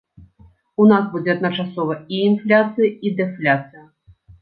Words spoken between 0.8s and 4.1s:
У нас будзе адначасова і інфляцыя, і дэфляцыя.